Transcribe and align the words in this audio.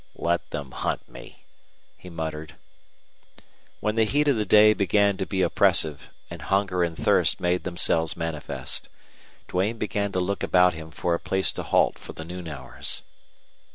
"Let 0.17 0.49
them 0.49 0.71
hunt 0.71 1.07
me!" 1.07 1.45
he 1.95 2.09
muttered. 2.09 2.55
When 3.81 3.93
the 3.93 4.03
heat 4.05 4.27
of 4.27 4.35
the 4.35 4.47
day 4.47 4.73
began 4.73 5.15
to 5.17 5.27
be 5.27 5.43
oppressive, 5.43 6.09
and 6.27 6.41
hunger 6.41 6.81
and 6.83 6.97
thirst 6.97 7.39
made 7.39 7.65
themselves 7.65 8.17
manifest, 8.17 8.89
Duane 9.47 9.77
began 9.77 10.11
to 10.13 10.19
look 10.19 10.41
about 10.41 10.73
him 10.73 10.89
for 10.89 11.13
a 11.13 11.19
place 11.19 11.53
to 11.53 11.61
halt 11.61 11.99
for 11.99 12.13
the 12.13 12.25
noon 12.25 12.47
hours. 12.47 13.03